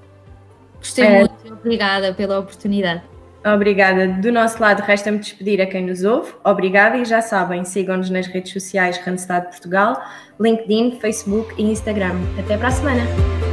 Gostei 0.78 1.06
é, 1.06 1.20
muito, 1.20 1.54
obrigada 1.54 2.14
pela 2.14 2.40
oportunidade. 2.40 3.11
Obrigada. 3.46 4.08
Do 4.08 4.32
nosso 4.32 4.62
lado, 4.62 4.82
resta-me 4.82 5.18
despedir 5.18 5.62
a 5.62 5.66
quem 5.66 5.86
nos 5.86 6.04
ouve. 6.04 6.34
Obrigada 6.44 6.98
e 6.98 7.06
já 7.06 7.22
sabem, 7.22 7.66
sigam-nos 7.66 8.10
nas 8.10 8.28
redes 8.28 8.54
sociais 8.54 8.98
Randstad 8.98 9.46
Portugal, 9.46 10.00
LinkedIn, 10.40 11.00
Facebook 11.00 11.54
e 11.58 11.64
Instagram. 11.64 12.16
Até 12.40 12.58
para 12.58 12.68
a 12.68 12.72
semana! 12.72 13.51